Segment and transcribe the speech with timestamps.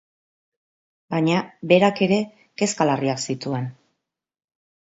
[1.15, 1.35] Baina
[1.73, 2.19] berak ere
[2.63, 3.69] kezka larriak zituen.